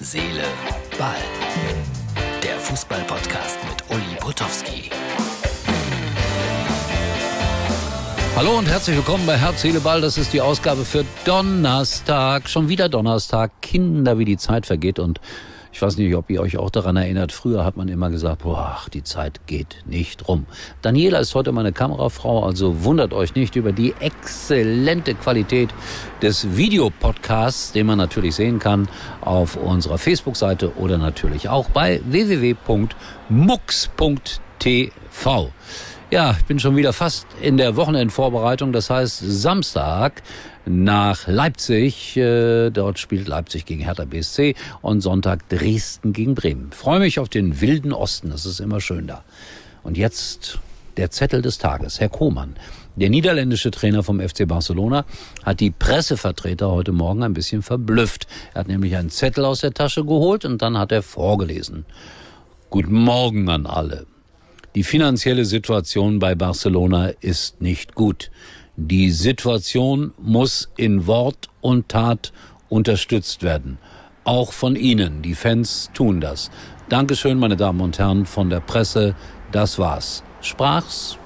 [0.00, 0.44] Seele,
[0.96, 1.16] Ball.
[2.40, 4.90] Der Fußball-Podcast mit Uli Potowski.
[8.36, 10.00] Hallo und herzlich willkommen bei Herz, Seele, Ball.
[10.00, 12.48] Das ist die Ausgabe für Donnerstag.
[12.48, 13.50] Schon wieder Donnerstag.
[13.60, 15.20] Kinder, wie die Zeit vergeht und
[15.78, 17.30] ich weiß nicht, ob ihr euch auch daran erinnert.
[17.30, 20.46] Früher hat man immer gesagt, boah, die Zeit geht nicht rum.
[20.82, 25.70] Daniela ist heute meine Kamerafrau, also wundert euch nicht über die exzellente Qualität
[26.20, 28.88] des Videopodcasts, den man natürlich sehen kann
[29.20, 32.58] auf unserer Facebook-Seite oder natürlich auch bei www.mux.tv.
[36.10, 38.72] Ja, ich bin schon wieder fast in der Wochenendvorbereitung.
[38.72, 40.22] Das heißt, Samstag
[40.64, 42.16] nach Leipzig.
[42.16, 46.72] Äh, dort spielt Leipzig gegen Hertha BSC und Sonntag Dresden gegen Bremen.
[46.72, 48.30] freue mich auf den wilden Osten.
[48.30, 49.22] Das ist immer schön da.
[49.82, 50.58] Und jetzt
[50.96, 52.00] der Zettel des Tages.
[52.00, 52.56] Herr Kohmann,
[52.96, 55.04] der niederländische Trainer vom FC Barcelona,
[55.44, 58.26] hat die Pressevertreter heute Morgen ein bisschen verblüfft.
[58.54, 61.84] Er hat nämlich einen Zettel aus der Tasche geholt und dann hat er vorgelesen.
[62.70, 64.06] Guten Morgen an alle.
[64.74, 68.30] Die finanzielle Situation bei Barcelona ist nicht gut.
[68.76, 72.32] Die Situation muss in Wort und Tat
[72.68, 73.78] unterstützt werden.
[74.24, 75.22] Auch von Ihnen.
[75.22, 76.50] Die Fans tun das.
[76.88, 79.14] Dankeschön, meine Damen und Herren von der Presse.
[79.52, 80.22] Das war's.
[80.42, 81.18] Sprach's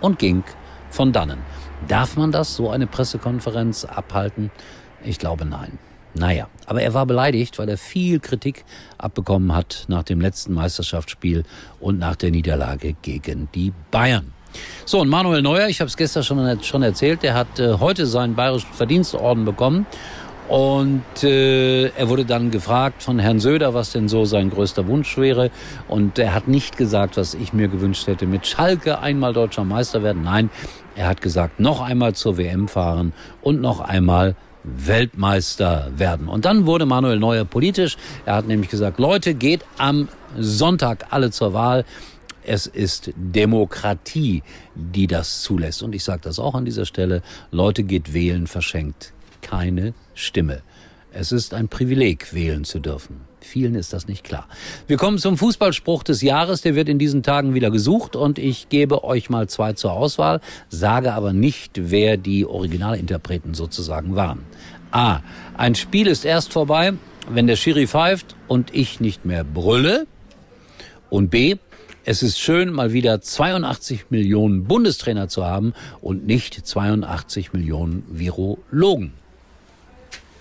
[0.00, 0.42] und ging
[0.90, 1.38] von dannen.
[1.86, 4.50] Darf man das, so eine Pressekonferenz abhalten?
[5.04, 5.78] Ich glaube nein.
[6.14, 8.64] Naja, aber er war beleidigt, weil er viel Kritik
[8.98, 11.44] abbekommen hat nach dem letzten Meisterschaftsspiel
[11.80, 14.32] und nach der Niederlage gegen die Bayern.
[14.84, 18.06] So, und Manuel Neuer, ich habe es gestern schon, schon erzählt, der hat äh, heute
[18.06, 19.86] seinen bayerischen Verdienstorden bekommen.
[20.48, 25.16] Und äh, er wurde dann gefragt von Herrn Söder, was denn so sein größter Wunsch
[25.16, 25.50] wäre.
[25.88, 30.02] Und er hat nicht gesagt, was ich mir gewünscht hätte, mit Schalke einmal deutscher Meister
[30.02, 30.22] werden.
[30.22, 30.50] Nein,
[30.96, 36.28] er hat gesagt, noch einmal zur WM fahren und noch einmal Weltmeister werden.
[36.28, 37.96] Und dann wurde Manuel Neuer politisch.
[38.24, 41.84] Er hat nämlich gesagt, Leute, geht am Sonntag alle zur Wahl.
[42.42, 44.42] Es ist Demokratie,
[44.74, 45.82] die das zulässt.
[45.82, 47.22] Und ich sage das auch an dieser Stelle.
[47.50, 50.62] Leute, geht wählen, verschenkt keine Stimme.
[51.16, 53.20] Es ist ein Privileg, wählen zu dürfen.
[53.40, 54.48] Vielen ist das nicht klar.
[54.88, 56.62] Wir kommen zum Fußballspruch des Jahres.
[56.62, 60.40] Der wird in diesen Tagen wieder gesucht und ich gebe euch mal zwei zur Auswahl,
[60.70, 64.40] sage aber nicht, wer die Originalinterpreten sozusagen waren.
[64.90, 65.20] A.
[65.56, 66.94] Ein Spiel ist erst vorbei,
[67.28, 70.08] wenn der Schiri pfeift und ich nicht mehr brülle.
[71.10, 71.56] Und B.
[72.04, 79.12] Es ist schön, mal wieder 82 Millionen Bundestrainer zu haben und nicht 82 Millionen Virologen.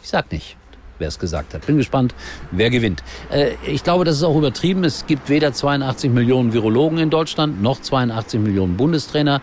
[0.01, 0.57] Ich sag nicht
[1.03, 1.65] wer es gesagt hat.
[1.65, 2.15] Bin gespannt,
[2.51, 3.03] wer gewinnt.
[3.29, 4.85] Äh, ich glaube, das ist auch übertrieben.
[4.85, 9.41] Es gibt weder 82 Millionen Virologen in Deutschland noch 82 Millionen Bundestrainer.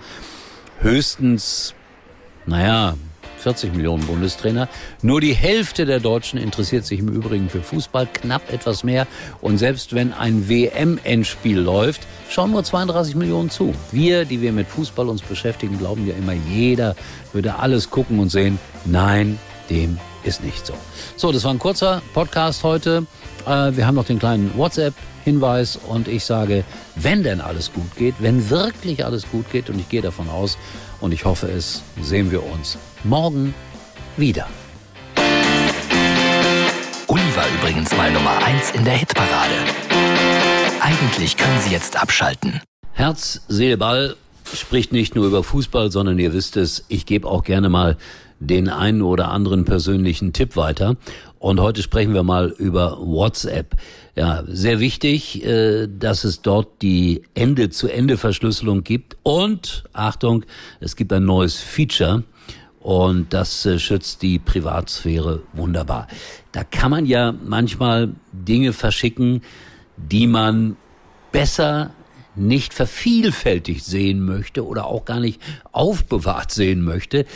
[0.81, 1.75] Höchstens,
[2.47, 2.95] naja,
[3.41, 4.71] 40 Millionen Bundestrainer.
[5.03, 9.07] Nur die Hälfte der Deutschen interessiert sich im Übrigen für Fußball, knapp etwas mehr.
[9.43, 13.75] Und selbst wenn ein WM-Endspiel läuft, schauen nur 32 Millionen zu.
[13.93, 16.97] Wir, die wir mit Fußball uns beschäftigen, glauben ja immer, jeder
[17.35, 18.59] würde alles gucken und sehen.
[18.87, 19.39] Nein,
[19.69, 20.75] dem ist nicht so.
[21.17, 23.07] So, das war ein kurzer Podcast heute.
[23.47, 26.65] Äh, wir haben noch den kleinen WhatsApp-Hinweis und ich sage,
[26.97, 30.59] wenn denn alles gut geht, wenn wirklich alles gut geht und ich gehe davon aus
[31.01, 33.55] und ich hoffe es, sehen wir uns morgen
[34.17, 34.47] wieder.
[37.07, 39.55] Uli war übrigens mal Nummer 1 in der Hitparade.
[40.81, 42.61] Eigentlich können Sie jetzt abschalten.
[42.93, 44.17] Herz, Seele, Ball
[44.55, 47.97] spricht nicht nur über Fußball, sondern ihr wisst es, ich gebe auch gerne mal
[48.41, 50.97] den einen oder anderen persönlichen Tipp weiter.
[51.39, 53.77] Und heute sprechen wir mal über WhatsApp.
[54.17, 59.17] Ja, sehr wichtig, äh, dass es dort die Ende-zu-Ende-Verschlüsselung gibt.
[59.23, 60.45] Und, Achtung,
[60.81, 62.25] es gibt ein neues Feature.
[62.81, 66.09] Und das äh, schützt die Privatsphäre wunderbar.
[66.53, 69.43] Da kann man ja manchmal Dinge verschicken,
[69.97, 70.77] die man
[71.31, 71.93] besser
[72.37, 75.41] nicht vervielfältigt sehen möchte oder auch gar nicht
[75.73, 77.27] aufbewahrt sehen möchte.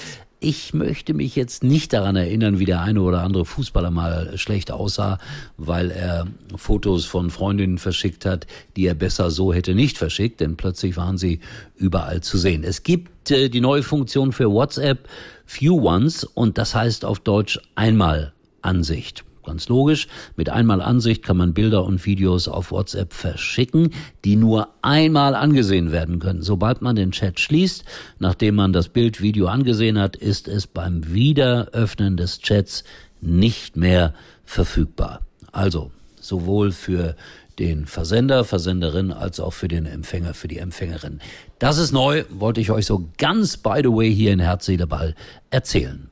[0.47, 4.71] Ich möchte mich jetzt nicht daran erinnern, wie der eine oder andere Fußballer mal schlecht
[4.71, 5.17] aussah,
[5.57, 8.47] weil er Fotos von Freundinnen verschickt hat,
[8.77, 11.41] die er besser so hätte nicht verschickt, denn plötzlich waren sie
[11.77, 12.63] überall zu sehen.
[12.63, 15.09] Es gibt äh, die neue Funktion für WhatsApp
[15.47, 19.25] Few Ones und das heißt auf Deutsch einmal Ansicht.
[19.45, 23.91] Ganz logisch, mit einmal Ansicht kann man Bilder und Videos auf WhatsApp verschicken,
[24.25, 26.43] die nur einmal angesehen werden können.
[26.43, 27.85] Sobald man den Chat schließt,
[28.19, 32.85] nachdem man das Bild, Video angesehen hat, ist es beim Wiederöffnen des Chats
[33.21, 34.15] nicht mehr
[34.45, 35.21] verfügbar.
[35.53, 37.15] Also sowohl für
[37.59, 41.21] den Versender, Versenderin als auch für den Empfänger, für die Empfängerin.
[41.59, 44.87] Das ist neu, wollte ich euch so ganz by the way hier in Herz, Seele,
[44.87, 45.15] Ball
[45.51, 46.11] erzählen.